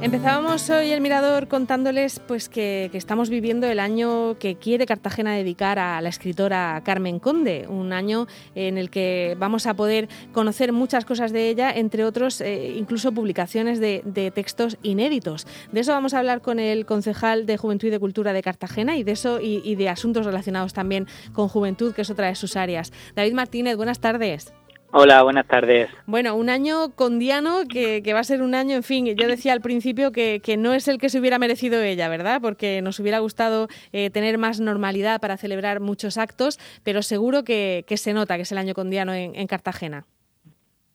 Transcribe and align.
Empezábamos 0.00 0.70
hoy 0.70 0.92
el 0.92 1.00
Mirador 1.00 1.48
contándoles 1.48 2.20
pues 2.20 2.48
que, 2.48 2.88
estamos 2.92 3.30
viviendo 3.30 3.66
el 3.66 3.80
año 3.80 4.38
que 4.38 4.54
quiere 4.54 4.86
Cartagena 4.86 5.34
dedicar 5.34 5.80
a 5.80 6.00
la 6.00 6.08
escritora 6.08 6.80
Carmen 6.84 7.18
Conde, 7.18 7.66
un 7.68 7.92
año 7.92 8.28
en 8.54 8.78
el 8.78 8.90
que 8.90 9.36
vamos 9.40 9.66
a 9.66 9.74
poder 9.74 10.08
conocer 10.32 10.72
muchas 10.72 11.04
cosas 11.04 11.32
de 11.32 11.48
ella, 11.48 11.72
entre 11.72 12.04
otros 12.04 12.40
eh, 12.40 12.74
incluso 12.76 13.10
publicaciones 13.10 13.80
de, 13.80 14.32
textos 14.32 14.78
inéditos. 14.84 15.48
De 15.72 15.80
eso 15.80 15.90
vamos 15.90 16.14
a 16.14 16.20
hablar 16.20 16.42
con 16.42 16.60
el 16.60 16.86
concejal 16.86 17.44
de 17.44 17.56
Juventud 17.56 17.88
y 17.88 17.90
de 17.90 17.98
Cultura 17.98 18.32
de 18.32 18.42
Cartagena 18.42 18.96
y 18.96 19.02
de 19.02 19.12
eso 19.12 19.40
y, 19.40 19.62
y 19.64 19.74
de 19.74 19.88
asuntos 19.88 20.24
relacionados 20.24 20.74
también 20.74 21.08
con 21.32 21.48
juventud, 21.48 21.92
que 21.92 22.02
es 22.02 22.10
otra 22.10 22.28
de 22.28 22.36
sus 22.36 22.54
áreas. 22.54 22.92
David 23.16 23.32
Martínez, 23.32 23.76
buenas 23.76 23.98
tardes. 23.98 24.52
Hola, 24.90 25.22
buenas 25.22 25.46
tardes. 25.46 25.90
Bueno, 26.06 26.34
un 26.34 26.48
año 26.48 26.94
con 26.94 27.18
Diano 27.18 27.64
que, 27.70 28.02
va 28.14 28.20
a 28.20 28.24
ser 28.24 28.40
un 28.40 28.54
año, 28.54 28.74
en 28.74 28.82
fin, 28.82 29.06
yo 29.16 29.28
decía 29.28 29.52
al 29.52 29.60
principio 29.60 30.12
que, 30.12 30.40
no 30.58 30.72
es 30.72 30.88
el 30.88 30.98
que 30.98 31.10
se 31.10 31.20
hubiera 31.20 31.38
merecido 31.38 31.82
ella, 31.82 32.08
¿verdad? 32.08 32.40
Porque 32.40 32.80
nos 32.80 32.98
hubiera 32.98 33.18
gustado 33.18 33.68
eh, 33.92 34.08
tener 34.08 34.38
más 34.38 34.60
normalidad 34.60 35.20
para 35.20 35.36
celebrar 35.36 35.80
muchos 35.80 36.16
actos, 36.16 36.58
pero 36.84 37.02
seguro 37.02 37.44
que, 37.44 37.84
se 37.86 38.14
nota 38.14 38.36
que 38.36 38.42
es 38.42 38.52
el 38.52 38.58
año 38.58 38.72
con 38.72 38.88
Diano 38.88 39.12
en, 39.12 39.34
en, 39.34 39.46
Cartagena. 39.46 40.06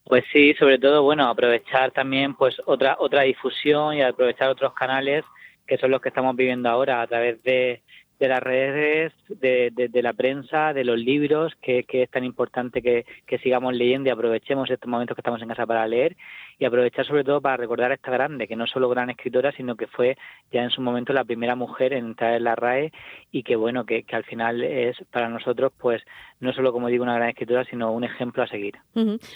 Pues 0.06 0.24
sí, 0.34 0.56
sobre 0.56 0.80
todo, 0.80 1.04
bueno, 1.04 1.28
aprovechar 1.28 1.92
también 1.92 2.34
pues 2.34 2.56
otra, 2.66 2.98
otra 3.00 3.22
difusión 3.22 3.96
y 3.96 4.02
aprovechar 4.02 4.50
otros 4.50 4.74
canales 4.74 5.24
que 5.68 5.78
son 5.78 5.92
los 5.92 6.02
que 6.02 6.10
estamos 6.10 6.36
viviendo 6.36 6.70
ahora 6.70 7.02
a 7.02 7.08
través 7.08 7.42
de 7.44 7.82
de 8.24 8.30
las 8.30 8.42
redes, 8.42 9.12
de, 9.28 9.70
de, 9.76 10.02
la 10.02 10.14
prensa, 10.14 10.72
de 10.72 10.86
los 10.86 10.98
libros, 10.98 11.52
que, 11.62 11.84
que 11.84 12.04
es 12.04 12.10
tan 12.10 12.24
importante 12.24 12.82
que, 12.82 13.06
que, 13.28 13.38
sigamos 13.40 13.74
leyendo 13.74 14.08
y 14.08 14.14
aprovechemos 14.14 14.72
estos 14.72 14.90
momentos 14.90 15.14
que 15.14 15.20
estamos 15.20 15.42
en 15.42 15.50
casa 15.50 15.66
para 15.66 15.86
leer 15.86 16.16
y 16.64 16.66
aprovechar 16.66 17.06
sobre 17.06 17.26
todo 17.26 17.42
para 17.42 17.58
recordar 17.58 17.92
a 17.92 17.96
esta 17.96 18.10
grande, 18.10 18.48
que 18.48 18.56
no 18.56 18.66
solo 18.68 18.88
gran 18.88 19.10
escritora, 19.10 19.52
sino 19.52 19.76
que 19.76 19.88
fue 19.88 20.18
ya 20.50 20.64
en 20.64 20.70
su 20.70 20.80
momento 20.80 21.12
la 21.12 21.26
primera 21.26 21.56
mujer 21.56 21.92
en 21.92 22.06
entrar 22.06 22.36
en 22.36 22.46
la 22.46 22.56
RAE 22.56 22.94
y 23.34 23.44
que 23.44 23.58
bueno, 23.58 23.86
que, 23.86 24.04
que 24.04 24.16
al 24.16 24.24
final 24.24 24.64
es 24.64 24.96
para 25.12 25.28
nosotros 25.28 25.74
pues 25.78 26.02
no 26.40 26.54
solo 26.54 26.72
como 26.72 26.88
digo 26.88 27.04
una 27.04 27.16
gran 27.16 27.28
escritora, 27.28 27.66
sino 27.66 27.92
un 27.92 28.06
ejemplo 28.06 28.44
a 28.44 28.48
seguir. 28.48 28.76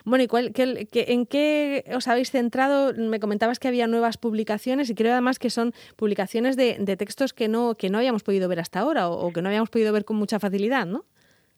Bueno, 0.05 0.23
¿y 0.23 0.27
cuál, 0.27 0.53
qué, 0.53 0.87
en 0.93 1.25
qué 1.25 1.83
os 1.93 2.07
habéis 2.07 2.31
centrado? 2.31 2.93
Me 2.93 3.19
comentabas 3.19 3.59
que 3.59 3.67
había 3.67 3.87
nuevas 3.87 4.17
publicaciones 4.17 4.89
y 4.89 4.95
creo 4.95 5.11
además 5.11 5.37
que 5.37 5.49
son 5.49 5.73
publicaciones 5.97 6.55
de, 6.55 6.77
de 6.79 6.95
textos 6.95 7.33
que 7.33 7.49
no, 7.49 7.75
que 7.75 7.89
no 7.89 7.97
habíamos 7.97 8.23
podido 8.23 8.47
ver 8.47 8.61
hasta 8.61 8.79
ahora 8.79 9.09
o, 9.09 9.33
que 9.33 9.41
no 9.41 9.49
habíamos 9.49 9.69
podido 9.69 9.91
ver 9.91 10.05
con 10.05 10.15
mucha 10.15 10.39
facilidad, 10.39 10.85
¿no? 10.85 11.03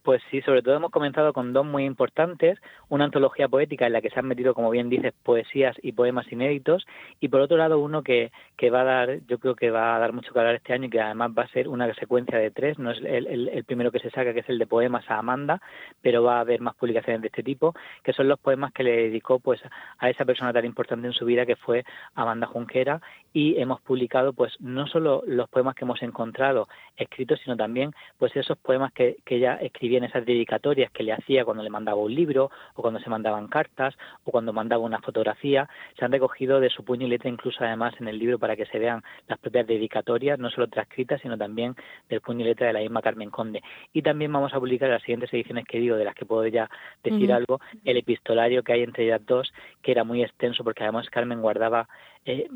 Pues 0.03 0.21
sí, 0.31 0.41
sobre 0.41 0.61
todo 0.61 0.75
hemos 0.75 0.91
comenzado 0.91 1.33
con 1.33 1.51
dos 1.51 1.65
muy 1.65 1.83
importantes, 1.83 2.57
una 2.87 3.03
antología 3.05 3.49
poética 3.49 3.85
en 3.85 3.93
la 3.93 4.01
que 4.01 4.09
se 4.09 4.19
han 4.19 4.27
metido, 4.27 4.53
como 4.53 4.69
bien 4.69 4.89
dices, 4.89 5.13
poesías 5.23 5.75
y 5.81 5.91
poemas 5.91 6.31
inéditos, 6.31 6.87
y 7.19 7.27
por 7.27 7.41
otro 7.41 7.57
lado 7.57 7.79
uno 7.79 8.01
que, 8.01 8.31
que 8.55 8.69
va 8.69 8.81
a 8.81 8.85
dar, 8.85 9.19
yo 9.27 9.39
creo 9.39 9.55
que 9.55 9.71
va 9.71 9.95
a 9.95 9.99
dar 9.99 10.13
mucho 10.13 10.31
que 10.31 10.39
hablar 10.39 10.55
este 10.55 10.73
año 10.73 10.85
y 10.85 10.89
que 10.89 11.01
además 11.01 11.31
va 11.37 11.43
a 11.43 11.47
ser 11.49 11.67
una 11.67 11.93
secuencia 11.95 12.37
de 12.37 12.51
tres, 12.51 12.79
no 12.79 12.91
es 12.91 12.99
el, 13.03 13.49
el, 13.49 13.63
primero 13.65 13.91
que 13.91 13.99
se 13.99 14.09
saca, 14.09 14.33
que 14.33 14.39
es 14.39 14.49
el 14.49 14.57
de 14.57 14.67
poemas 14.67 15.09
a 15.09 15.17
Amanda, 15.17 15.61
pero 16.01 16.23
va 16.23 16.37
a 16.37 16.41
haber 16.41 16.61
más 16.61 16.75
publicaciones 16.75 17.21
de 17.21 17.27
este 17.27 17.43
tipo, 17.43 17.75
que 18.03 18.13
son 18.13 18.29
los 18.29 18.39
poemas 18.39 18.71
que 18.71 18.83
le 18.83 18.95
dedicó 18.95 19.39
pues 19.39 19.61
a 19.97 20.09
esa 20.09 20.23
persona 20.23 20.53
tan 20.53 20.65
importante 20.65 21.07
en 21.07 21.13
su 21.13 21.25
vida 21.25 21.45
que 21.45 21.57
fue 21.57 21.83
Amanda 22.15 22.47
Junquera, 22.47 23.01
y 23.33 23.59
hemos 23.59 23.81
publicado 23.81 24.31
pues 24.31 24.55
no 24.61 24.87
solo 24.87 25.23
los 25.27 25.49
poemas 25.49 25.75
que 25.75 25.83
hemos 25.83 26.01
encontrado 26.01 26.69
escritos, 26.95 27.39
sino 27.43 27.57
también 27.57 27.91
pues 28.17 28.33
esos 28.35 28.57
poemas 28.57 28.93
que, 28.93 29.17
que 29.25 29.35
ella 29.35 29.55
escribía 29.55 29.88
en 29.97 30.05
esas 30.05 30.25
dedicatorias 30.25 30.91
que 30.91 31.03
le 31.03 31.13
hacía 31.13 31.45
cuando 31.45 31.63
le 31.63 31.69
mandaba 31.69 31.97
un 31.97 32.13
libro 32.13 32.51
o 32.75 32.81
cuando 32.81 32.99
se 32.99 33.09
mandaban 33.09 33.47
cartas 33.47 33.95
o 34.23 34.31
cuando 34.31 34.53
mandaba 34.53 34.83
una 34.83 34.99
fotografía, 34.99 35.69
se 35.97 36.05
han 36.05 36.11
recogido 36.11 36.59
de 36.59 36.69
su 36.69 36.83
puño 36.83 37.07
y 37.07 37.09
letra 37.09 37.29
incluso 37.29 37.63
además 37.63 37.93
en 37.99 38.07
el 38.07 38.19
libro 38.19 38.39
para 38.39 38.55
que 38.55 38.65
se 38.65 38.79
vean 38.79 39.03
las 39.27 39.39
propias 39.39 39.67
dedicatorias, 39.67 40.39
no 40.39 40.49
solo 40.49 40.67
transcritas, 40.67 41.21
sino 41.21 41.37
también 41.37 41.75
del 42.09 42.21
puño 42.21 42.41
y 42.41 42.49
letra 42.49 42.67
de 42.67 42.73
la 42.73 42.79
misma 42.79 43.01
Carmen 43.01 43.29
Conde. 43.29 43.61
Y 43.93 44.01
también 44.01 44.31
vamos 44.31 44.53
a 44.53 44.59
publicar 44.59 44.89
las 44.89 45.01
siguientes 45.01 45.33
ediciones 45.33 45.65
que 45.65 45.79
digo, 45.79 45.95
de 45.95 46.05
las 46.05 46.15
que 46.15 46.25
puedo 46.25 46.45
ya 46.47 46.69
decir 47.03 47.31
algo, 47.31 47.59
el 47.85 47.97
epistolario 47.97 48.63
que 48.63 48.73
hay 48.73 48.83
entre 48.83 49.05
ellas 49.05 49.21
dos, 49.25 49.53
que 49.81 49.91
era 49.91 50.03
muy 50.03 50.23
extenso 50.23 50.63
porque 50.63 50.83
además 50.83 51.09
Carmen 51.09 51.41
guardaba 51.41 51.87
eh, 52.25 52.47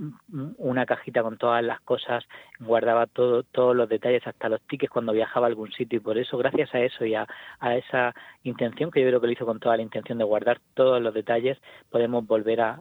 una 0.58 0.86
cajita 0.86 1.24
con 1.24 1.38
todas 1.38 1.64
las 1.64 1.80
cosas, 1.82 2.24
guardaba 2.60 3.08
todo, 3.08 3.44
todos 3.44 3.76
los 3.76 3.90
detalles, 3.90 4.26
hasta 4.26 4.50
los 4.50 4.62
tickets 4.62 4.92
cuando 4.92 5.14
viajaba 5.14 5.48
a 5.48 5.50
algún 5.50 5.72
sitio 5.72 5.98
y 5.98 6.00
por 6.00 6.18
eso, 6.18 6.38
gracias 6.38 6.74
a 6.76 6.80
eso 6.80 7.06
y 7.06 7.16
a, 7.16 7.28
a 7.60 7.76
esa 7.76 8.14
intención, 8.44 8.92
que 8.92 9.02
yo 9.02 9.08
creo 9.08 9.22
que 9.22 9.28
lo 9.28 9.34
hizo 9.34 9.46
con 9.46 9.60
toda 9.60 9.78
la 9.78 9.84
intención 9.84 10.18
de 10.18 10.24
guardar 10.24 10.60
todos 10.74 11.02
los 11.02 11.14
detalles, 11.14 11.58
podemos 11.90 12.26
volver 12.28 12.62
a, 12.62 12.78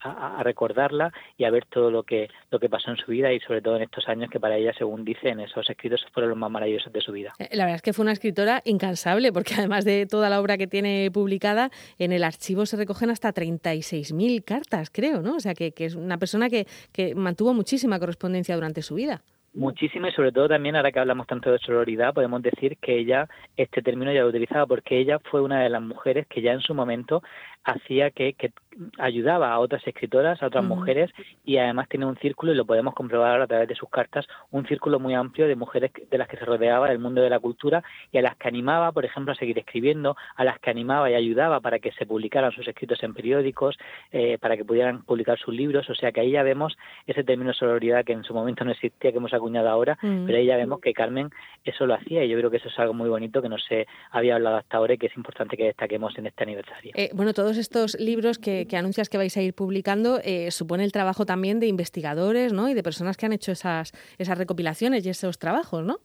a, 0.00 0.42
recordarla 0.42 1.12
y 1.36 1.44
a 1.44 1.50
ver 1.50 1.66
todo 1.66 1.90
lo 1.90 2.02
que, 2.02 2.28
lo 2.50 2.58
que 2.58 2.68
pasó 2.68 2.90
en 2.90 2.96
su 2.96 3.10
vida 3.10 3.32
y 3.32 3.40
sobre 3.40 3.60
todo 3.60 3.76
en 3.76 3.82
estos 3.82 4.08
años 4.08 4.30
que 4.30 4.40
para 4.40 4.56
ella, 4.56 4.72
según 4.76 5.04
dicen, 5.04 5.40
esos 5.40 5.68
escritos 5.68 6.04
fueron 6.12 6.30
los 6.30 6.38
más 6.38 6.50
maravillosos 6.50 6.92
de 6.92 7.00
su 7.00 7.12
vida. 7.12 7.32
Eh, 7.38 7.48
la 7.52 7.64
verdad 7.64 7.76
es 7.76 7.82
que 7.82 7.92
fue 7.92 8.02
una 8.02 8.12
escritora 8.12 8.62
incansable, 8.64 9.32
porque 9.32 9.54
además 9.54 9.84
de 9.84 10.06
toda 10.06 10.30
la 10.30 10.40
obra 10.40 10.56
que 10.56 10.66
tiene 10.66 11.10
publicada, 11.12 11.70
en 11.98 12.12
el 12.12 12.24
archivo 12.24 12.66
se 12.66 12.76
recogen 12.76 13.10
hasta 13.10 13.32
36.000 13.32 14.44
cartas, 14.44 14.90
creo, 14.90 15.22
¿no? 15.22 15.36
O 15.36 15.40
sea, 15.40 15.54
que, 15.54 15.72
que 15.72 15.84
es 15.84 15.94
una 15.94 16.13
persona 16.18 16.50
que, 16.50 16.66
que 16.92 17.14
mantuvo 17.14 17.54
muchísima 17.54 17.98
correspondencia 17.98 18.54
durante 18.54 18.82
su 18.82 18.94
vida. 18.94 19.22
Muchísimo 19.54 20.08
y 20.08 20.12
sobre 20.12 20.32
todo 20.32 20.48
también, 20.48 20.74
ahora 20.74 20.90
que 20.90 20.98
hablamos 20.98 21.28
tanto 21.28 21.52
de 21.52 21.60
sororidad, 21.60 22.12
podemos 22.12 22.42
decir 22.42 22.76
que 22.78 22.98
ella, 22.98 23.28
este 23.56 23.82
término 23.82 24.12
ya 24.12 24.22
lo 24.22 24.28
utilizaba 24.28 24.66
porque 24.66 24.98
ella 24.98 25.20
fue 25.30 25.42
una 25.42 25.62
de 25.62 25.68
las 25.68 25.80
mujeres 25.80 26.26
que 26.26 26.42
ya 26.42 26.52
en 26.52 26.60
su 26.60 26.74
momento 26.74 27.22
hacía 27.62 28.10
que, 28.10 28.32
que 28.34 28.52
ayudaba 28.98 29.52
a 29.52 29.58
otras 29.60 29.86
escritoras, 29.86 30.42
a 30.42 30.46
otras 30.46 30.64
mujeres 30.64 31.10
y 31.44 31.58
además 31.58 31.88
tiene 31.88 32.06
un 32.06 32.16
círculo, 32.16 32.52
y 32.52 32.56
lo 32.56 32.64
podemos 32.66 32.94
comprobar 32.94 33.40
a 33.40 33.46
través 33.46 33.68
de 33.68 33.76
sus 33.76 33.88
cartas, 33.88 34.26
un 34.50 34.66
círculo 34.66 34.98
muy 34.98 35.14
amplio 35.14 35.46
de 35.46 35.54
mujeres 35.56 35.92
de 36.10 36.18
las 36.18 36.28
que 36.28 36.36
se 36.36 36.44
rodeaba 36.44 36.88
del 36.88 36.98
mundo 36.98 37.22
de 37.22 37.30
la 37.30 37.38
cultura 37.38 37.82
y 38.10 38.18
a 38.18 38.22
las 38.22 38.36
que 38.36 38.48
animaba, 38.48 38.90
por 38.90 39.04
ejemplo, 39.04 39.32
a 39.32 39.36
seguir 39.36 39.58
escribiendo, 39.58 40.16
a 40.34 40.44
las 40.44 40.58
que 40.58 40.70
animaba 40.70 41.10
y 41.10 41.14
ayudaba 41.14 41.60
para 41.60 41.78
que 41.78 41.92
se 41.92 42.06
publicaran 42.06 42.52
sus 42.52 42.66
escritos 42.66 43.02
en 43.02 43.14
periódicos, 43.14 43.78
eh, 44.10 44.36
para 44.38 44.56
que 44.56 44.64
pudieran 44.64 45.04
publicar 45.04 45.38
sus 45.38 45.54
libros, 45.54 45.88
o 45.88 45.94
sea 45.94 46.10
que 46.10 46.20
ahí 46.20 46.32
ya 46.32 46.42
vemos 46.42 46.76
ese 47.06 47.22
término 47.22 47.50
de 47.50 47.54
sororidad 47.54 48.04
que 48.04 48.12
en 48.12 48.24
su 48.24 48.34
momento 48.34 48.64
no 48.64 48.72
existía, 48.72 49.12
que 49.12 49.18
hemos 49.18 49.32
ahora, 49.70 49.98
pero 50.00 50.38
ahí 50.38 50.46
ya 50.46 50.56
vemos 50.56 50.80
que 50.80 50.92
Carmen 50.92 51.30
eso 51.64 51.86
lo 51.86 51.94
hacía 51.94 52.24
y 52.24 52.28
yo 52.28 52.38
creo 52.38 52.50
que 52.50 52.58
eso 52.58 52.68
es 52.68 52.78
algo 52.78 52.94
muy 52.94 53.08
bonito 53.08 53.40
que 53.40 53.48
no 53.48 53.58
se 53.58 53.86
había 54.10 54.34
hablado 54.36 54.56
hasta 54.56 54.76
ahora 54.76 54.94
y 54.94 54.98
que 54.98 55.06
es 55.06 55.16
importante 55.16 55.56
que 55.56 55.64
destaquemos 55.64 56.16
en 56.18 56.26
este 56.26 56.42
aniversario. 56.42 56.92
Eh, 56.94 57.10
bueno, 57.14 57.32
todos 57.32 57.56
estos 57.56 57.98
libros 57.98 58.38
que, 58.38 58.66
anuncias 58.74 59.08
que 59.08 59.16
vais 59.16 59.36
a 59.36 59.42
ir 59.42 59.54
publicando 59.54 60.20
eh, 60.22 60.50
supone 60.50 60.84
el 60.84 60.92
trabajo 60.92 61.24
también 61.24 61.60
de 61.60 61.66
investigadores 61.66 62.52
¿no? 62.52 62.68
y 62.68 62.74
de 62.74 62.82
personas 62.82 63.16
que 63.16 63.26
han 63.26 63.32
hecho 63.32 63.52
esas, 63.52 63.92
esas 64.18 64.36
recopilaciones 64.36 65.06
y 65.06 65.10
esos 65.10 65.38
trabajos, 65.38 65.84
¿no? 65.84 66.00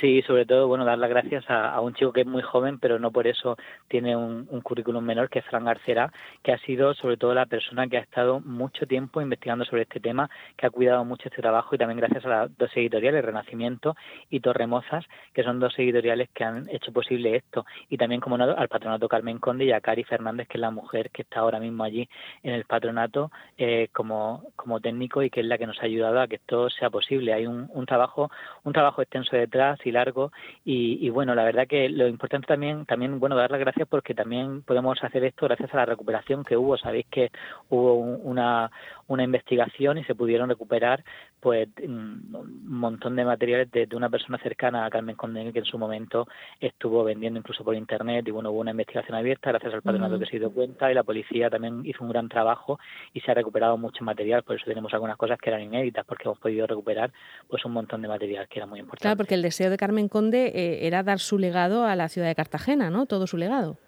Sí, 0.00 0.22
sobre 0.22 0.46
todo, 0.46 0.68
bueno, 0.68 0.84
dar 0.84 0.96
las 0.96 1.10
gracias 1.10 1.44
a, 1.48 1.80
un 1.80 1.92
chico 1.92 2.12
que 2.12 2.20
es 2.20 2.26
muy 2.26 2.40
joven, 2.40 2.78
pero 2.78 3.00
no 3.00 3.10
por 3.10 3.26
eso 3.26 3.56
tiene 3.88 4.14
un, 4.16 4.46
currículum 4.62 5.02
menor, 5.04 5.28
que 5.28 5.40
es 5.40 5.44
Fran 5.46 5.64
Garcera, 5.64 6.12
que 6.44 6.52
ha 6.52 6.58
sido 6.58 6.94
sobre 6.94 7.16
todo 7.16 7.34
la 7.34 7.46
persona 7.46 7.88
que 7.88 7.96
ha 7.96 8.00
estado 8.00 8.38
mucho 8.38 8.86
tiempo 8.86 9.20
investigando 9.20 9.64
sobre 9.64 9.82
este 9.82 9.98
tema, 9.98 10.30
que 10.56 10.66
ha 10.66 10.70
cuidado 10.70 11.04
mucho 11.04 11.28
este 11.28 11.42
trabajo 11.42 11.74
y 11.74 11.78
también 11.78 11.98
gracias 11.98 12.24
a 12.26 12.28
las 12.28 12.58
dos 12.58 12.70
editoriales, 12.76 13.24
Renacimiento 13.24 13.96
y 14.30 14.38
Torremozas, 14.38 15.04
que 15.34 15.42
son 15.42 15.58
dos 15.58 15.76
editoriales 15.76 16.28
que 16.32 16.44
han 16.44 16.68
hecho 16.68 16.92
posible 16.92 17.34
esto. 17.34 17.66
Y 17.88 17.96
también, 17.96 18.20
como 18.20 18.38
no, 18.38 18.44
al 18.44 18.68
patronato 18.68 19.08
Carmen 19.08 19.38
Conde 19.38 19.64
y 19.64 19.72
a 19.72 19.80
Cari 19.80 20.04
Fernández, 20.04 20.46
que 20.46 20.58
es 20.58 20.60
la 20.60 20.70
mujer 20.70 21.10
que 21.10 21.22
está 21.22 21.40
ahora 21.40 21.58
mismo 21.58 21.82
allí 21.82 22.08
en 22.44 22.54
el 22.54 22.66
patronato 22.66 23.32
eh, 23.56 23.88
como, 23.92 24.44
como 24.54 24.78
técnico 24.80 25.24
y 25.24 25.30
que 25.30 25.40
es 25.40 25.46
la 25.46 25.58
que 25.58 25.66
nos 25.66 25.80
ha 25.80 25.86
ayudado 25.86 26.20
a 26.20 26.28
que 26.28 26.36
esto 26.36 26.70
sea 26.70 26.88
posible. 26.88 27.32
Hay 27.32 27.46
un, 27.46 27.68
un 27.72 27.84
trabajo, 27.84 28.30
un 28.62 28.72
trabajo 28.72 29.02
extenso 29.02 29.34
detrás 29.34 29.80
largo. 29.92 30.32
Y, 30.64 31.08
bueno 31.10 31.34
la 31.34 31.44
verdad 31.44 31.66
que 31.66 31.88
lo 31.88 32.06
importante 32.06 32.46
también 32.46 32.86
también 32.86 33.18
bueno 33.18 33.36
dar 33.36 33.50
las 33.50 33.60
gracias 33.60 33.88
porque 33.88 34.14
también 34.14 34.62
podemos 34.62 35.02
hacer 35.02 35.24
esto 35.24 35.46
gracias 35.46 35.72
a 35.72 35.78
la 35.78 35.86
recuperación 35.86 36.44
que 36.44 36.56
hubo. 36.56 36.76
Sabéis 36.76 37.06
que 37.10 37.30
hubo 37.70 37.94
una 37.94 38.70
una 39.06 39.24
investigación 39.24 39.98
y 39.98 40.04
se 40.04 40.14
pudieron 40.14 40.48
recuperar 40.48 41.02
pues 41.40 41.68
un 41.82 42.64
montón 42.64 43.16
de 43.16 43.24
materiales 43.24 43.70
de, 43.70 43.88
una 43.94 44.10
persona 44.10 44.38
cercana 44.38 44.84
a 44.84 44.90
Carmen 44.90 45.16
Conde 45.16 45.52
que 45.52 45.60
en 45.60 45.64
su 45.64 45.78
momento 45.78 46.26
estuvo 46.60 47.04
vendiendo 47.04 47.38
incluso 47.38 47.64
por 47.64 47.74
internet 47.74 48.26
y 48.26 48.30
bueno 48.30 48.50
hubo 48.50 48.60
una 48.60 48.72
investigación 48.72 49.16
abierta 49.16 49.50
gracias 49.50 49.74
al 49.74 49.82
patronato 49.82 50.18
que 50.18 50.26
se 50.26 50.38
dio 50.38 50.50
cuenta 50.50 50.90
y 50.90 50.94
la 50.94 51.04
policía 51.04 51.50
también 51.50 51.82
hizo 51.84 52.02
un 52.04 52.10
gran 52.10 52.28
trabajo 52.28 52.78
y 53.12 53.20
se 53.20 53.30
ha 53.30 53.34
recuperado 53.34 53.76
mucho 53.76 54.04
material 54.04 54.42
por 54.42 54.56
eso 54.56 54.64
tenemos 54.66 54.92
algunas 54.94 55.16
cosas 55.16 55.38
que 55.38 55.50
eran 55.50 55.62
inéditas 55.62 56.04
porque 56.04 56.24
hemos 56.24 56.38
podido 56.38 56.66
recuperar 56.66 57.12
pues 57.48 57.64
un 57.64 57.72
montón 57.72 58.02
de 58.02 58.08
material 58.08 58.48
que 58.48 58.58
era 58.58 58.66
muy 58.66 58.80
importante 58.80 59.02
claro 59.02 59.16
porque 59.16 59.34
el 59.34 59.42
deseo 59.42 59.70
de 59.70 59.76
Carmen 59.76 60.08
Conde 60.08 60.52
eh, 60.54 60.86
era 60.86 61.02
dar 61.02 61.18
su 61.18 61.38
legado 61.38 61.84
a 61.84 61.96
la 61.96 62.08
ciudad 62.08 62.28
de 62.28 62.34
Cartagena, 62.34 62.90
¿no? 62.90 63.06
Todo 63.06 63.26
su 63.26 63.36
legado. 63.36 63.78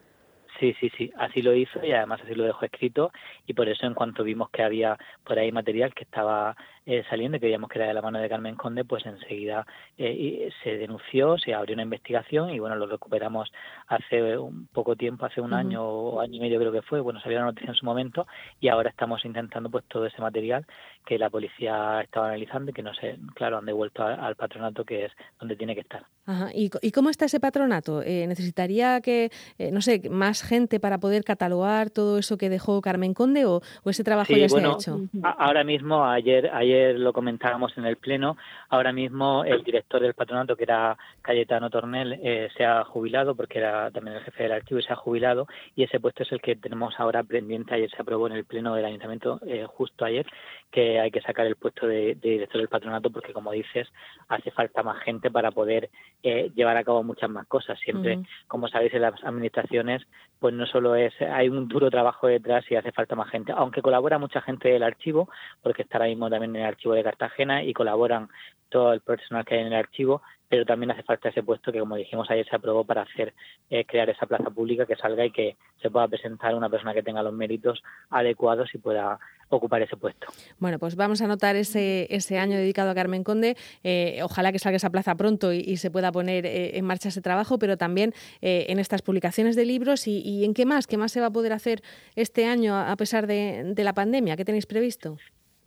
Sí, 0.61 0.75
sí, 0.79 0.91
sí, 0.91 1.11
así 1.17 1.41
lo 1.41 1.55
hizo 1.55 1.83
y 1.83 1.93
además 1.93 2.21
así 2.23 2.35
lo 2.35 2.45
dejó 2.45 2.67
escrito 2.67 3.13
y 3.47 3.55
por 3.55 3.67
eso 3.71 3.87
en 3.87 3.95
cuanto 3.95 4.23
vimos 4.23 4.51
que 4.51 4.63
había 4.63 4.99
por 5.25 5.39
ahí 5.39 5.51
material 5.51 5.95
que 5.95 6.05
estaba 6.05 6.55
eh, 6.85 7.03
saliendo 7.09 7.39
y 7.39 7.41
que 7.41 7.47
veíamos 7.47 7.71
que 7.71 7.79
era 7.79 7.89
de 7.89 7.95
la 7.95 8.03
mano 8.03 8.19
de 8.19 8.29
Carmen 8.29 8.57
Conde, 8.57 8.85
pues 8.85 9.07
enseguida 9.07 9.67
eh, 9.97 10.51
se 10.63 10.77
denunció, 10.77 11.39
se 11.39 11.55
abrió 11.55 11.73
una 11.75 11.85
investigación 11.85 12.51
y 12.51 12.59
bueno, 12.59 12.77
lo 12.77 12.87
recuperamos 12.87 13.51
hace 13.87 14.37
un 14.37 14.67
poco 14.67 14.97
tiempo, 14.97 15.25
hace 15.25 15.41
un 15.41 15.55
año 15.55 15.83
o 15.83 16.21
año 16.21 16.35
y 16.35 16.41
medio 16.41 16.59
creo 16.59 16.73
que 16.73 16.83
fue, 16.83 17.01
bueno, 17.01 17.21
salió 17.21 17.39
la 17.39 17.47
noticia 17.47 17.71
en 17.71 17.77
su 17.77 17.87
momento 17.87 18.27
y 18.61 18.69
ahora 18.69 18.91
estamos 18.91 19.25
intentando 19.25 19.71
pues 19.71 19.85
todo 19.87 20.05
ese 20.05 20.21
material 20.21 20.67
que 21.07 21.19
la 21.19 21.31
policía 21.31 22.03
estaba 22.03 22.29
analizando 22.29 22.71
y 22.71 22.75
que 22.75 22.83
no 22.83 22.93
sé, 22.93 23.19
claro, 23.35 23.57
han 23.57 23.67
devuelto 23.67 24.05
al, 24.05 24.37
patronato 24.37 24.85
que 24.85 25.07
es 25.07 25.13
donde 25.39 25.57
tiene 25.57 25.75
que 25.75 25.81
estar. 25.81 26.05
Ajá. 26.31 26.51
¿Y, 26.55 26.71
cómo 26.93 27.11
está 27.11 27.25
ese 27.25 27.41
patronato? 27.41 28.03
Eh, 28.03 28.27
¿Necesitaría 28.27 29.01
que, 29.01 29.31
no 29.73 29.81
sé, 29.81 30.09
más 30.11 30.43
gente 30.43 30.79
para 30.81 30.99
poder 30.99 31.25
catalogar 31.25 31.91
todo 31.91 32.19
eso 32.19 32.39
que 32.39 32.49
dejó 32.49 32.81
Carmen 32.81 33.15
Conde 33.15 33.47
o, 33.47 33.63
ese 33.85 34.05
trabajo 34.05 34.33
ya 34.33 34.49
se 34.49 34.65
ha 34.65 34.73
hecho? 34.73 35.01
Ahora 35.23 35.65
mismo, 35.65 36.05
ayer, 36.05 36.51
ayer 36.53 36.99
lo 36.99 37.13
comentábamos 37.13 37.77
en 37.77 37.85
el 37.85 37.97
pleno, 37.97 38.37
ahora 38.69 38.93
mismo 38.93 39.45
el 39.45 39.65
director 39.65 40.01
del 40.01 40.15
patronato, 40.15 40.57
que 40.57 40.65
era 40.65 40.97
Cayetano 41.23 41.71
Tornel, 41.71 42.19
eh, 42.23 42.49
se 42.57 42.65
ha 42.65 42.85
jubilado 42.85 43.35
porque 43.35 43.59
era 43.59 43.91
también 43.91 44.17
el 44.17 44.23
jefe 44.23 44.45
del 44.45 44.53
archivo 44.53 44.81
y 44.81 44.83
se 44.83 44.93
ha 44.93 44.97
jubilado 44.97 45.47
y 45.75 45.85
ese 45.85 46.01
puesto 46.01 46.23
es 46.23 46.33
el 46.33 46.41
que 46.41 46.57
tenemos 46.57 46.95
ahora 46.99 47.23
pendiente. 47.23 47.75
Ayer 47.75 47.91
se 47.91 48.01
aprobó 48.01 48.27
en 48.27 48.35
el 48.35 48.45
pleno 48.45 48.75
del 48.75 48.85
ayuntamiento 48.85 49.41
eh, 49.47 49.67
justo 49.67 50.05
ayer 50.05 50.27
que 50.71 51.01
hay 51.01 51.11
que 51.11 51.21
sacar 51.21 51.47
el 51.47 51.57
puesto 51.57 51.87
de, 51.87 52.17
director 52.21 52.61
del 52.61 52.69
patronato 52.69 53.11
porque, 53.11 53.33
como 53.33 53.53
dices, 53.53 53.89
hace 54.29 54.51
falta 54.51 54.83
más 54.83 55.03
gente 55.03 55.31
para 55.31 55.51
poder 55.51 55.91
eh, 56.23 56.51
llevar 56.55 56.77
a 56.77 56.85
cabo 56.85 57.03
muchas 57.03 57.29
más 57.29 57.47
cosas. 57.47 57.79
Siempre, 57.81 58.21
como 58.47 58.69
sabéis, 58.69 58.95
en 58.95 59.03
las 59.03 59.23
administraciones, 59.25 60.03
pues 60.39 60.55
no 60.55 60.67
solo 60.67 60.95
es, 60.95 61.13
hay 61.21 61.49
un 61.49 61.69
duro 61.69 61.91
trabajo 61.91 62.29
detrás 62.29 62.65
y 62.71 62.77
hace 62.77 62.93
falta 62.93 63.17
más 63.17 63.31
gente, 63.31 63.53
aunque 63.55 63.83
colabora 63.83 64.19
mucha 64.19 64.41
gente 64.41 64.69
del 64.69 64.83
archivo, 64.83 65.29
porque 65.63 65.83
está 65.83 65.99
ahora 65.99 66.09
mismo 66.09 66.31
también 66.31 66.55
en 66.55 66.63
el 66.63 66.69
archivo 66.69 66.95
de 66.95 67.05
Cartagena 67.05 67.63
y 67.63 67.73
colaboran 67.73 68.29
todo 68.69 68.93
el 68.93 69.01
personal 69.01 69.45
que 69.45 69.57
hay 69.57 69.61
en 69.63 69.67
el 69.69 69.75
archivo, 69.75 70.23
pero 70.49 70.65
también 70.65 70.91
hace 70.91 71.03
falta 71.03 71.29
ese 71.29 71.43
puesto 71.43 71.71
que, 71.73 71.81
como 71.81 71.97
dijimos 71.97 72.31
ayer, 72.31 72.47
se 72.49 72.57
aprobó 72.57 72.85
para 72.85 73.03
hacer 73.03 73.35
eh, 73.69 73.85
crear 73.85 74.09
esa 74.11 74.27
plaza 74.27 74.51
pública 74.51 74.87
que 74.87 74.97
salga 74.97 75.25
y 75.25 75.31
que 75.31 75.57
se 75.83 75.91
pueda 75.91 76.09
presentar 76.09 76.55
una 76.55 76.69
persona 76.69 76.95
que 76.95 77.03
tenga 77.03 77.23
los 77.23 77.33
méritos 77.33 77.83
adecuados 78.11 78.75
y 78.75 78.79
pueda 78.79 79.19
ocupar 79.57 79.83
ese 79.83 79.97
puesto. 79.97 80.27
Bueno, 80.59 80.79
pues 80.79 80.97
vamos 80.97 81.21
a 81.21 81.25
anotar 81.25 81.57
ese, 81.57 82.07
ese 82.11 82.39
año 82.39 82.57
dedicado 82.57 82.91
a 82.91 82.95
Carmen 82.95 83.25
Conde. 83.25 83.57
Eh, 83.83 84.21
ojalá 84.23 84.53
que 84.53 84.59
salga 84.59 84.77
esa 84.77 84.91
plaza 84.91 85.15
pronto 85.15 85.53
y, 85.53 85.77
se 85.77 85.91
pueda 85.91 86.13
poner 86.13 86.45
eh, 86.47 86.77
en 86.79 86.85
marcha 86.85 87.09
ese 87.09 87.23
trabajo, 87.23 87.59
pero 87.59 87.77
también 87.77 88.13
en 88.41 88.79
estas 88.79 89.03
publicaciones 89.03 89.57
de 89.57 89.65
libros 89.65 90.07
y, 90.07 90.45
en 90.45 90.53
qué 90.53 90.67
más, 90.67 90.87
qué 90.87 90.97
más 90.97 91.13
se 91.13 91.21
va 91.21 91.27
a 91.27 91.31
poder 91.31 91.53
hacer 91.53 91.83
este 92.17 92.47
año 92.47 92.77
a 92.77 92.95
pesar 92.97 93.27
de 93.27 93.75
la 93.77 93.95
pandemia. 93.95 94.37
¿Qué 94.37 94.45
tenéis 94.45 94.67
previsto? 94.67 95.17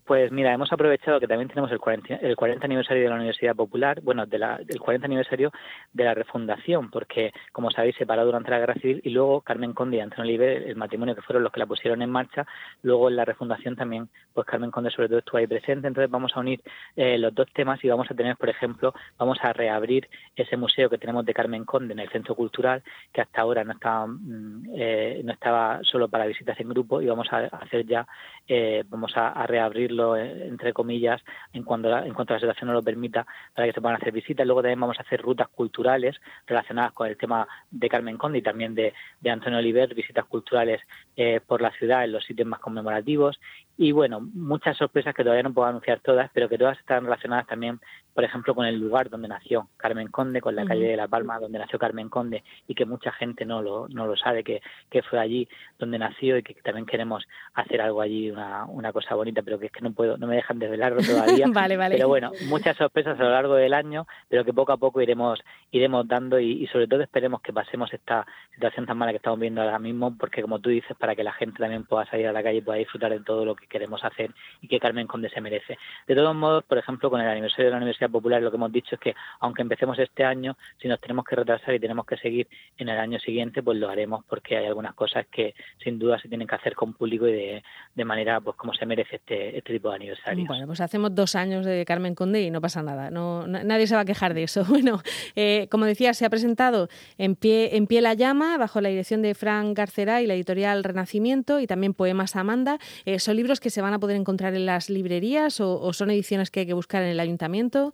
Pues 0.05 0.33
mira, 0.33 0.53
hemos 0.53 0.71
aprovechado 0.73 1.21
que 1.21 1.27
también 1.27 1.47
tenemos 1.47 1.71
el 1.71 1.79
40, 1.79 2.15
el 2.15 2.35
40 2.35 2.65
aniversario 2.65 3.03
de 3.03 3.09
la 3.09 3.15
Universidad 3.15 3.55
Popular, 3.55 4.01
bueno, 4.01 4.25
de 4.25 4.37
la, 4.37 4.57
del 4.57 4.77
40 4.77 5.05
aniversario 5.05 5.49
de 5.93 6.03
la 6.03 6.13
refundación, 6.13 6.89
porque, 6.89 7.31
como 7.53 7.71
sabéis, 7.71 7.95
se 7.95 8.05
paró 8.05 8.25
durante 8.25 8.51
la 8.51 8.59
Guerra 8.59 8.73
Civil 8.73 8.99
y 9.05 9.11
luego 9.11 9.39
Carmen 9.39 9.71
Conde 9.71 9.97
y 9.97 9.99
Antonio 10.01 10.23
Oliver, 10.23 10.63
el 10.63 10.75
matrimonio 10.75 11.15
que 11.15 11.21
fueron 11.21 11.43
los 11.43 11.53
que 11.53 11.59
la 11.61 11.67
pusieron 11.67 12.01
en 12.01 12.09
marcha, 12.09 12.45
luego 12.81 13.07
en 13.07 13.15
la 13.15 13.23
refundación 13.23 13.77
también, 13.77 14.09
pues 14.33 14.45
Carmen 14.45 14.71
Conde 14.71 14.91
sobre 14.91 15.07
todo 15.07 15.19
estuvo 15.19 15.37
ahí 15.37 15.47
presente, 15.47 15.87
entonces 15.87 16.11
vamos 16.11 16.33
a 16.35 16.41
unir 16.41 16.61
eh, 16.97 17.17
los 17.17 17.33
dos 17.33 17.47
temas 17.53 17.81
y 17.81 17.87
vamos 17.87 18.11
a 18.11 18.13
tener, 18.13 18.35
por 18.35 18.49
ejemplo, 18.49 18.93
vamos 19.17 19.37
a 19.41 19.53
reabrir 19.53 20.09
ese 20.35 20.57
museo 20.57 20.89
que 20.89 20.97
tenemos 20.97 21.25
de 21.25 21.33
Carmen 21.33 21.63
Conde 21.63 21.93
en 21.93 21.99
el 21.99 22.09
Centro 22.09 22.35
Cultural, 22.35 22.83
que 23.13 23.21
hasta 23.21 23.41
ahora 23.41 23.63
no 23.63 23.71
estaba, 23.71 24.05
mm, 24.05 24.65
eh, 24.75 25.21
no 25.23 25.31
estaba 25.31 25.79
solo 25.83 26.09
para 26.09 26.25
visitas 26.25 26.59
en 26.59 26.67
grupo 26.67 27.01
y 27.01 27.05
vamos 27.05 27.31
a 27.31 27.37
hacer 27.37 27.85
ya, 27.85 28.05
eh, 28.49 28.83
vamos 28.89 29.15
a, 29.15 29.29
a 29.29 29.47
reabrir 29.47 29.92
eh, 30.15 30.47
entre 30.47 30.73
comillas, 30.73 31.21
en 31.53 31.63
cuanto, 31.63 31.89
la, 31.89 32.05
en 32.05 32.13
cuanto 32.13 32.33
la 32.33 32.39
situación 32.39 32.67
no 32.67 32.73
lo 32.73 32.81
permita, 32.81 33.25
para 33.53 33.67
que 33.67 33.73
se 33.73 33.81
puedan 33.81 33.97
hacer 33.97 34.11
visitas. 34.11 34.45
Luego 34.45 34.61
también 34.61 34.79
vamos 34.79 34.99
a 34.99 35.03
hacer 35.03 35.21
rutas 35.21 35.47
culturales 35.47 36.19
relacionadas 36.47 36.91
con 36.93 37.07
el 37.07 37.17
tema 37.17 37.47
de 37.71 37.89
Carmen 37.89 38.17
Conde 38.17 38.39
y 38.39 38.41
también 38.41 38.75
de, 38.75 38.93
de 39.21 39.29
Antonio 39.29 39.59
Oliver, 39.59 39.93
visitas 39.93 40.25
culturales 40.25 40.81
eh, 41.15 41.39
por 41.45 41.61
la 41.61 41.71
ciudad 41.71 42.03
en 42.03 42.11
los 42.11 42.23
sitios 42.23 42.47
más 42.47 42.59
conmemorativos. 42.59 43.39
Y 43.75 43.91
bueno, 43.91 44.21
muchas 44.33 44.77
sorpresas 44.77 45.15
que 45.15 45.23
todavía 45.23 45.43
no 45.43 45.53
puedo 45.53 45.67
anunciar 45.67 45.99
todas, 45.99 46.29
pero 46.33 46.47
que 46.47 46.59
todas 46.59 46.77
están 46.77 47.05
relacionadas 47.05 47.47
también, 47.47 47.79
por 48.13 48.23
ejemplo, 48.23 48.53
con 48.53 48.67
el 48.67 48.79
lugar 48.79 49.09
donde 49.09 49.27
nació 49.27 49.67
Carmen 49.77 50.09
Conde, 50.09 50.41
con 50.41 50.55
la 50.55 50.63
calle 50.63 50.87
de 50.87 50.95
La 50.95 51.07
Palma 51.07 51.39
donde 51.39 51.57
nació 51.57 51.79
Carmen 51.79 52.09
Conde 52.09 52.43
y 52.67 52.75
que 52.75 52.85
mucha 52.85 53.11
gente 53.11 53.45
no 53.45 53.63
lo, 53.63 53.87
no 53.89 54.05
lo 54.05 54.15
sabe, 54.15 54.43
que, 54.43 54.61
que 54.91 55.01
fue 55.01 55.19
allí 55.19 55.47
donde 55.79 55.97
nació 55.97 56.37
y 56.37 56.43
que 56.43 56.53
también 56.55 56.85
queremos 56.85 57.25
hacer 57.55 57.81
algo 57.81 58.01
allí, 58.01 58.29
una, 58.29 58.65
una 58.65 58.93
cosa 58.93 59.15
bonita, 59.15 59.41
pero 59.41 59.57
que 59.57 59.67
es 59.67 59.71
que 59.71 59.81
no 59.81 59.91
puedo, 59.91 60.17
no 60.17 60.27
me 60.27 60.35
dejan 60.35 60.59
desvelarlo 60.59 61.01
todavía. 61.01 61.45
vale, 61.51 61.75
vale. 61.75 61.95
Pero 61.95 62.07
bueno, 62.07 62.31
muchas 62.47 62.77
sorpresas 62.77 63.19
a 63.19 63.23
lo 63.23 63.31
largo 63.31 63.55
del 63.55 63.73
año, 63.73 64.05
pero 64.29 64.45
que 64.45 64.53
poco 64.53 64.71
a 64.71 64.77
poco 64.77 65.01
iremos, 65.01 65.39
iremos 65.71 66.07
dando 66.07 66.39
y, 66.39 66.67
sobre 66.67 66.87
todo 66.87 67.01
esperemos 67.01 67.41
que 67.41 67.53
pasemos 67.53 67.91
esta 67.91 68.25
situación 68.53 68.85
tan 68.85 68.97
mala 68.97 69.11
que 69.11 69.17
estamos 69.17 69.39
viendo 69.39 69.61
ahora 69.61 69.79
mismo, 69.79 70.15
porque 70.17 70.41
como 70.41 70.59
tú 70.59 70.69
dices, 70.69 70.95
para 70.97 71.15
que 71.15 71.23
la 71.23 71.33
gente 71.33 71.59
también 71.59 71.85
pueda 71.85 72.05
salir 72.05 72.27
a 72.27 72.31
la 72.31 72.43
calle 72.43 72.57
y 72.57 72.61
pueda 72.61 72.77
disfrutar 72.77 73.11
de 73.11 73.19
todo 73.19 73.45
lo 73.45 73.55
que 73.55 73.67
queremos 73.67 74.03
hacer 74.03 74.31
y 74.61 74.67
que 74.67 74.79
Carmen 74.79 75.07
Conde 75.07 75.29
se 75.29 75.41
merece. 75.41 75.77
De 76.07 76.15
todos 76.15 76.35
modos, 76.35 76.63
por 76.63 76.77
ejemplo, 76.77 77.09
con 77.09 77.21
el 77.21 77.27
aniversario 77.27 77.65
de 77.65 77.71
la 77.71 77.77
Universidad 77.77 78.09
Popular, 78.09 78.41
lo 78.41 78.51
que 78.51 78.57
hemos 78.57 78.71
dicho 78.71 78.95
es 78.95 79.01
que 79.01 79.15
aunque 79.39 79.61
empecemos 79.61 79.97
este 79.99 80.23
año, 80.23 80.55
si 80.81 80.87
nos 80.87 80.99
tenemos 80.99 81.25
que 81.25 81.35
retrasar 81.35 81.73
y 81.73 81.79
tenemos 81.79 82.05
que 82.05 82.17
seguir 82.17 82.47
en 82.77 82.89
el 82.89 82.97
año 82.97 83.19
siguiente, 83.19 83.63
pues 83.63 83.77
lo 83.77 83.89
haremos 83.89 84.23
porque 84.25 84.57
hay 84.57 84.65
algunas 84.65 84.93
cosas 84.93 85.25
que 85.31 85.55
sin 85.83 85.97
duda 85.97 86.19
se 86.19 86.27
tienen 86.27 86.47
que 86.47 86.55
hacer 86.55 86.75
con 86.75 86.93
público 86.93 87.27
y 87.27 87.33
de, 87.33 87.63
de 87.95 88.05
manera 88.05 88.39
pues 88.41 88.55
como 88.55 88.73
se 88.73 88.85
merece 88.85 89.17
este, 89.17 89.57
este 89.57 89.73
tipo 89.73 89.89
de 89.89 89.95
aniversario. 89.95 90.45
Bueno, 90.45 90.67
pues 90.67 90.81
hacemos 90.81 91.13
dos 91.15 91.35
años 91.35 91.65
de 91.65 91.83
Carmen 91.85 92.15
Conde 92.15 92.41
y 92.41 92.51
no 92.51 92.61
pasa 92.61 92.83
nada. 92.83 93.09
No, 93.09 93.47
nadie 93.47 93.87
se 93.87 93.95
va 93.95 94.01
a 94.01 94.05
quejar 94.05 94.33
de 94.33 94.43
eso. 94.43 94.63
Bueno, 94.73 95.03
eh, 95.35 95.67
como 95.69 95.85
decía, 95.85 96.15
se 96.15 96.25
ha 96.25 96.31
presentado 96.31 96.89
en 97.19 97.35
pie, 97.35 97.77
en 97.77 97.85
pie 97.85 98.01
la 98.01 98.15
llama 98.15 98.42
bajo 98.57 98.81
la 98.81 98.89
dirección 98.89 99.21
de 99.21 99.35
Frank 99.35 99.75
Garcera 99.77 100.21
y 100.21 100.27
la 100.27 100.33
editorial 100.33 100.83
Renacimiento 100.83 101.59
y 101.59 101.67
también 101.67 101.93
Poemas 101.93 102.35
Amanda. 102.35 102.77
Eh, 103.05 103.19
¿Son 103.19 103.35
libros 103.35 103.59
que 103.59 103.69
se 103.69 103.81
van 103.81 103.93
a 103.93 103.99
poder 103.99 104.17
encontrar 104.17 104.53
en 104.53 104.65
las 104.65 104.89
librerías 104.89 105.59
o, 105.59 105.93
son 105.93 106.11
ediciones 106.11 106.51
que 106.51 106.61
hay 106.61 106.65
que 106.65 106.73
buscar 106.73 107.03
en 107.03 107.09
el 107.09 107.19
ayuntamiento? 107.19 107.93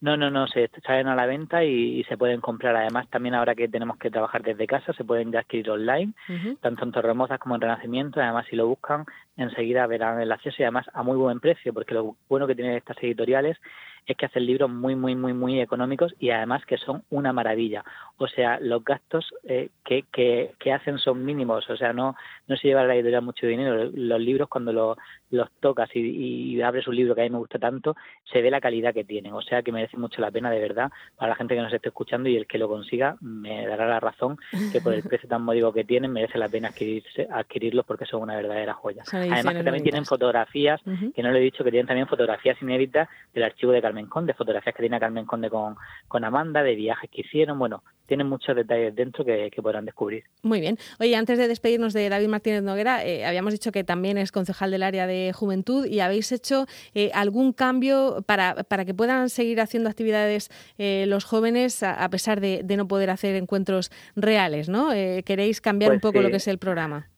No, 0.00 0.16
no, 0.16 0.30
no, 0.30 0.46
se 0.46 0.70
salen 0.86 1.08
a 1.08 1.14
la 1.14 1.26
venta 1.26 1.64
y, 1.64 2.04
se 2.04 2.16
pueden 2.16 2.40
comprar. 2.40 2.76
Además, 2.76 3.08
también 3.08 3.34
ahora 3.34 3.54
que 3.54 3.66
tenemos 3.66 3.96
que 3.98 4.10
trabajar 4.10 4.42
desde 4.42 4.66
casa, 4.66 4.92
se 4.92 5.04
pueden 5.04 5.32
ya 5.32 5.40
adquirir 5.40 5.70
online, 5.70 6.12
tanto 6.60 6.84
en 6.84 6.92
Torremozas 6.92 7.38
como 7.38 7.54
en 7.54 7.62
Renacimiento. 7.62 8.20
Además, 8.20 8.46
si 8.48 8.56
lo 8.56 8.68
buscan, 8.68 9.06
enseguida 9.36 9.86
verán 9.86 10.20
el 10.20 10.30
acceso 10.32 10.56
y 10.58 10.62
además 10.64 10.86
a 10.92 11.02
muy 11.02 11.16
buen 11.16 11.40
precio, 11.40 11.72
porque 11.72 11.94
lo 11.94 12.16
bueno 12.28 12.46
que 12.46 12.54
tienen 12.54 12.76
estas 12.76 12.98
editoriales 13.02 13.56
es 14.06 14.16
que 14.16 14.26
hacen 14.26 14.46
libros 14.46 14.70
muy, 14.70 14.94
muy, 14.94 15.16
muy, 15.16 15.32
muy 15.32 15.60
económicos 15.60 16.14
y 16.18 16.30
además 16.30 16.64
que 16.64 16.78
son 16.78 17.02
una 17.10 17.32
maravilla. 17.32 17.84
O 18.18 18.28
sea, 18.28 18.58
los 18.60 18.84
gastos 18.84 19.32
eh, 19.44 19.70
que, 19.84 20.04
que, 20.12 20.52
que, 20.58 20.72
hacen 20.72 20.98
son 20.98 21.24
mínimos, 21.24 21.68
o 21.68 21.76
sea, 21.76 21.92
no, 21.92 22.14
no 22.46 22.56
se 22.56 22.68
lleva 22.68 22.82
a 22.82 22.84
la 22.84 22.94
editorial 22.94 23.22
mucho 23.22 23.46
dinero. 23.46 23.90
Los 23.92 24.20
libros 24.20 24.48
cuando 24.48 24.72
lo, 24.72 24.96
los 25.30 25.50
tocas 25.60 25.88
y, 25.94 26.00
y, 26.00 26.62
abres 26.62 26.86
un 26.86 26.96
libro 26.96 27.14
que 27.14 27.22
a 27.22 27.24
mí 27.24 27.30
me 27.30 27.38
gusta 27.38 27.58
tanto, 27.58 27.96
se 28.30 28.42
ve 28.42 28.50
la 28.50 28.60
calidad 28.60 28.94
que 28.94 29.04
tienen. 29.04 29.32
O 29.32 29.42
sea, 29.42 29.62
que 29.62 29.72
merece 29.72 29.96
mucho 29.96 30.20
la 30.20 30.30
pena, 30.30 30.50
de 30.50 30.60
verdad, 30.60 30.90
para 31.16 31.30
la 31.30 31.36
gente 31.36 31.54
que 31.54 31.62
nos 31.62 31.72
esté 31.72 31.88
escuchando 31.88 32.28
y 32.28 32.36
el 32.36 32.46
que 32.46 32.58
lo 32.58 32.68
consiga 32.68 33.16
me 33.20 33.66
dará 33.66 33.88
la 33.88 34.00
razón 34.00 34.38
que 34.72 34.80
por 34.80 34.94
el 34.94 35.02
precio 35.02 35.28
tan 35.28 35.42
módico 35.42 35.72
que 35.72 35.84
tienen 35.84 36.12
merece 36.12 36.38
la 36.38 36.48
pena 36.48 36.68
adquirirse, 36.68 37.26
adquirirlos 37.30 37.84
porque 37.84 38.06
son 38.06 38.22
una 38.22 38.36
verdadera 38.36 38.74
joya. 38.74 39.02
Además 39.12 39.54
que 39.54 39.64
también 39.64 39.82
tienen 39.82 40.04
fotografías, 40.04 40.80
que 41.14 41.22
no 41.22 41.30
lo 41.30 41.36
he 41.36 41.40
dicho, 41.40 41.64
que 41.64 41.70
tienen 41.70 41.86
también 41.86 42.06
fotografías 42.06 42.60
inéditas 42.62 43.08
del 43.34 43.44
archivo 43.44 43.72
de 43.72 43.82
Carmen 43.82 44.06
Conde, 44.06 44.34
fotografías 44.34 44.74
que 44.74 44.82
tiene 44.82 45.00
Carmen 45.00 45.26
Conde 45.26 45.50
con, 45.50 45.76
con 46.08 46.24
Amanda, 46.24 46.62
de 46.62 46.74
viajes 46.74 47.10
que 47.10 47.22
hicieron, 47.22 47.58
bueno, 47.58 47.82
tienen 48.06 48.28
muchos 48.28 48.54
detalles 48.56 48.94
dentro 48.94 49.24
que, 49.24 49.50
podrán 49.62 49.84
descubrir. 49.84 50.24
Muy 50.42 50.60
bien. 50.60 50.78
Oye, 51.00 51.16
antes 51.16 51.38
de 51.38 51.48
despedirnos 51.48 51.92
de 51.92 52.08
David 52.08 52.28
Martínez 52.28 52.62
Noguera, 52.62 53.04
eh, 53.04 53.24
habíamos 53.24 53.52
dicho 53.52 53.72
que 53.72 53.84
también 53.84 54.18
es 54.18 54.32
concejal 54.32 54.70
del 54.70 54.82
área 54.82 55.06
de 55.06 55.32
juventud 55.34 55.86
y 55.86 56.00
habéis 56.00 56.30
hecho 56.30 56.66
eh, 56.94 57.10
algún 57.14 57.52
cambio 57.52 58.22
para, 58.26 58.62
para 58.64 58.84
que 58.84 58.94
puedan 58.94 59.28
seguir 59.28 59.60
haciendo 59.60 59.90
actividades 59.90 60.50
eh, 60.78 61.04
los 61.08 61.24
jóvenes 61.24 61.82
a, 61.82 62.08
pesar 62.10 62.40
de, 62.40 62.62
no 62.76 62.86
poder 62.86 63.10
hacer 63.10 63.34
encuentros 63.36 63.90
reales, 64.14 64.68
¿no? 64.68 64.90
queréis 65.24 65.62
cambiar 65.62 65.92
un 65.92 66.00
pues 66.00 66.12
poco 66.12 66.22
lo 66.22 66.30
que 66.30 66.36
es 66.36 66.46
el 66.48 66.58
programa. 66.58 67.08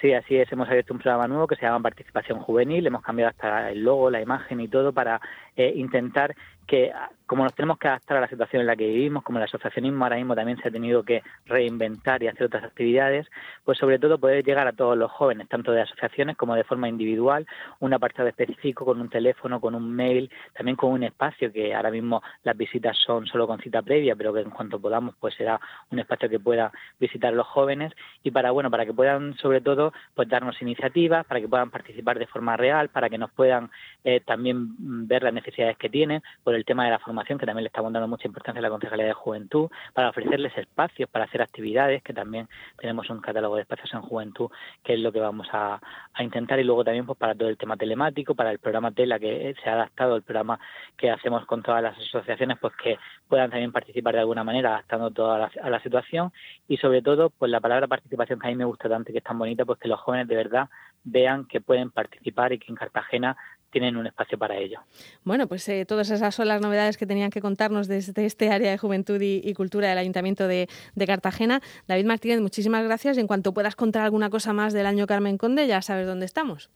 Sí, 0.00 0.12
así 0.12 0.36
es. 0.36 0.50
Hemos 0.50 0.68
abierto 0.68 0.92
un 0.92 0.98
programa 0.98 1.28
nuevo 1.28 1.46
que 1.46 1.56
se 1.56 1.62
llama 1.62 1.80
Participación 1.80 2.40
Juvenil. 2.40 2.86
Hemos 2.86 3.02
cambiado 3.02 3.30
hasta 3.30 3.70
el 3.70 3.82
logo, 3.82 4.10
la 4.10 4.20
imagen 4.20 4.60
y 4.60 4.68
todo 4.68 4.92
para 4.92 5.20
intentar 5.56 6.34
que 6.66 6.92
como 7.26 7.42
nos 7.42 7.54
tenemos 7.54 7.78
que 7.78 7.88
adaptar 7.88 8.18
a 8.18 8.20
la 8.20 8.28
situación 8.28 8.60
en 8.60 8.68
la 8.68 8.76
que 8.76 8.86
vivimos, 8.86 9.24
como 9.24 9.38
el 9.38 9.44
asociacionismo 9.44 10.04
ahora 10.04 10.16
mismo 10.16 10.36
también 10.36 10.58
se 10.58 10.68
ha 10.68 10.70
tenido 10.70 11.02
que 11.02 11.22
reinventar 11.46 12.22
y 12.22 12.28
hacer 12.28 12.46
otras 12.46 12.64
actividades, 12.64 13.26
pues 13.64 13.78
sobre 13.78 13.98
todo 13.98 14.18
poder 14.18 14.44
llegar 14.44 14.68
a 14.68 14.72
todos 14.72 14.96
los 14.96 15.10
jóvenes, 15.10 15.48
tanto 15.48 15.72
de 15.72 15.82
asociaciones 15.82 16.36
como 16.36 16.54
de 16.54 16.62
forma 16.62 16.88
individual, 16.88 17.46
un 17.80 17.92
apartado 17.92 18.28
específico 18.28 18.84
con 18.84 19.00
un 19.00 19.08
teléfono, 19.08 19.60
con 19.60 19.74
un 19.74 19.92
mail, 19.92 20.30
también 20.56 20.76
con 20.76 20.92
un 20.92 21.02
espacio 21.02 21.52
que 21.52 21.74
ahora 21.74 21.90
mismo 21.90 22.22
las 22.44 22.56
visitas 22.56 22.96
son 22.96 23.26
solo 23.26 23.48
con 23.48 23.58
cita 23.58 23.82
previa, 23.82 24.14
pero 24.14 24.32
que 24.32 24.40
en 24.40 24.50
cuanto 24.50 24.78
podamos 24.78 25.16
pues 25.18 25.34
será 25.34 25.60
un 25.90 25.98
espacio 25.98 26.28
que 26.28 26.38
pueda 26.38 26.70
visitar 27.00 27.32
los 27.32 27.46
jóvenes 27.48 27.92
y 28.22 28.30
para 28.30 28.52
bueno, 28.52 28.70
para 28.70 28.86
que 28.86 28.94
puedan 28.94 29.36
sobre 29.38 29.60
todo 29.60 29.92
pues 30.14 30.28
darnos 30.28 30.62
iniciativas, 30.62 31.26
para 31.26 31.40
que 31.40 31.48
puedan 31.48 31.70
participar 31.70 32.20
de 32.20 32.26
forma 32.28 32.56
real, 32.56 32.88
para 32.88 33.10
que 33.10 33.18
nos 33.18 33.32
puedan 33.32 33.68
eh, 34.04 34.20
también 34.20 35.08
ver 35.08 35.24
las 35.24 35.34
necesidades 35.34 35.76
que 35.76 35.88
tienen 35.88 36.22
por 36.44 36.54
el 36.54 36.64
tema 36.64 36.84
de 36.84 36.92
la 36.92 36.98
formación 37.00 37.15
que 37.24 37.46
también 37.46 37.64
le 37.64 37.68
estamos 37.68 37.92
dando 37.92 38.08
mucha 38.08 38.26
importancia 38.26 38.58
a 38.58 38.62
la 38.62 38.70
Concejalía 38.70 39.06
de 39.06 39.12
Juventud, 39.12 39.70
para 39.92 40.10
ofrecerles 40.10 40.56
espacios 40.56 41.08
para 41.10 41.24
hacer 41.24 41.42
actividades, 41.42 42.02
que 42.02 42.12
también 42.12 42.48
tenemos 42.78 43.08
un 43.10 43.20
catálogo 43.20 43.56
de 43.56 43.62
espacios 43.62 43.92
en 43.94 44.02
juventud, 44.02 44.50
que 44.84 44.94
es 44.94 45.00
lo 45.00 45.12
que 45.12 45.20
vamos 45.20 45.48
a, 45.52 45.80
intentar, 46.18 46.58
y 46.58 46.64
luego 46.64 46.84
también 46.84 47.06
pues 47.06 47.18
para 47.18 47.34
todo 47.34 47.48
el 47.48 47.56
tema 47.56 47.76
telemático, 47.76 48.34
para 48.34 48.50
el 48.50 48.58
programa 48.58 48.90
Tela, 48.90 49.18
que 49.18 49.54
se 49.62 49.70
ha 49.70 49.74
adaptado 49.74 50.16
el 50.16 50.22
programa 50.22 50.58
que 50.96 51.10
hacemos 51.10 51.44
con 51.46 51.62
todas 51.62 51.82
las 51.82 51.96
asociaciones, 51.98 52.58
pues 52.60 52.74
que 52.82 52.98
puedan 53.28 53.50
también 53.50 53.72
participar 53.72 54.14
de 54.14 54.20
alguna 54.20 54.44
manera, 54.44 54.70
adaptando 54.70 55.10
toda 55.10 55.38
la, 55.38 55.50
a 55.62 55.70
la 55.70 55.80
situación, 55.80 56.32
y 56.68 56.76
sobre 56.78 57.02
todo, 57.02 57.30
pues 57.30 57.50
la 57.50 57.60
palabra 57.60 57.86
participación 57.86 58.38
que 58.38 58.46
a 58.46 58.50
mí 58.50 58.56
me 58.56 58.64
gusta 58.64 58.88
tanto 58.88 59.10
y 59.10 59.12
que 59.12 59.18
es 59.18 59.24
tan 59.24 59.38
bonita, 59.38 59.64
pues 59.64 59.78
que 59.78 59.88
los 59.88 60.00
jóvenes 60.00 60.28
de 60.28 60.36
verdad 60.36 60.68
vean 61.04 61.46
que 61.46 61.60
pueden 61.60 61.90
participar 61.90 62.52
y 62.52 62.58
que 62.58 62.66
en 62.68 62.74
Cartagena 62.74 63.36
tienen 63.78 63.98
un 63.98 64.06
espacio 64.06 64.38
para 64.38 64.56
ello. 64.56 64.80
Bueno, 65.22 65.48
pues 65.48 65.68
eh, 65.68 65.84
todas 65.84 66.08
esas 66.08 66.34
son 66.34 66.48
las 66.48 66.62
novedades 66.62 66.96
que 66.96 67.04
tenían 67.04 67.28
que 67.28 67.42
contarnos 67.42 67.88
desde 67.88 68.24
este 68.24 68.50
área 68.50 68.70
de 68.70 68.78
juventud 68.78 69.20
y, 69.20 69.52
cultura 69.52 69.90
del 69.90 69.98
Ayuntamiento 69.98 70.48
de, 70.48 70.66
Cartagena. 71.06 71.60
David 71.86 72.06
Martínez, 72.06 72.40
muchísimas 72.40 72.82
gracias. 72.84 73.18
En 73.18 73.26
cuanto 73.26 73.52
puedas 73.52 73.76
contar 73.76 74.02
alguna 74.02 74.30
cosa 74.30 74.54
más 74.54 74.72
del 74.72 74.86
año 74.86 75.06
Carmen 75.06 75.36
Conde, 75.36 75.66
ya 75.66 75.82
sabes 75.82 76.06
dónde 76.06 76.24
estamos. 76.24 76.70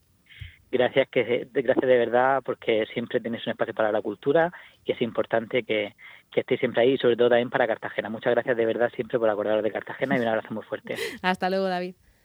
Gracias, 0.71 1.09
que 1.09 1.49
gracias 1.50 1.88
de 1.88 1.99
verdad, 1.99 2.42
porque 2.45 2.85
siempre 2.92 3.19
tienes 3.19 3.47
un 3.47 3.52
espacio 3.52 3.73
para 3.73 3.90
la 3.90 4.02
cultura 4.02 4.52
y 4.85 4.92
es 4.92 5.00
importante 5.00 5.62
que, 5.62 5.95
que 6.30 6.40
estéis 6.40 6.61
siempre 6.61 6.83
ahí, 6.83 6.99
sobre 6.99 7.16
todo 7.16 7.30
también 7.30 7.49
para 7.49 7.66
Cartagena. 7.66 8.11
Muchas 8.11 8.35
gracias 8.35 8.59
de 8.59 8.66
verdad 8.66 8.92
siempre 8.95 9.19
por 9.19 9.30
acordaros 9.30 9.64
de 9.64 9.73
Cartagena 9.73 10.19
y 10.19 10.21
un 10.21 10.28
abrazo 10.28 10.52
muy 10.52 10.64
fuerte. 10.64 10.97
Hasta 11.23 11.49
luego, 11.49 11.66
David. 11.66 11.95